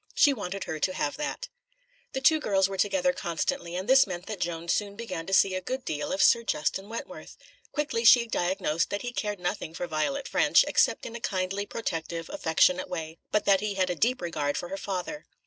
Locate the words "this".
3.87-4.07